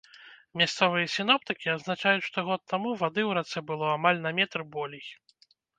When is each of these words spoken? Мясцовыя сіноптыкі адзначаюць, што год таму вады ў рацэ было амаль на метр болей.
Мясцовыя 0.61 1.11
сіноптыкі 1.15 1.67
адзначаюць, 1.75 2.23
што 2.31 2.47
год 2.49 2.61
таму 2.75 2.89
вады 3.05 3.21
ў 3.29 3.39
рацэ 3.43 3.59
было 3.73 3.85
амаль 3.99 4.19
на 4.27 4.31
метр 4.41 4.71
болей. 4.77 5.07